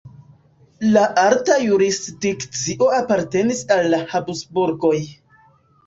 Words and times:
La 0.95 1.03
alta 1.23 1.59
jurisdikcio 1.65 2.89
apartenis 3.03 3.65
al 3.79 3.87
la 3.95 4.05
Habsburgoj. 4.17 5.01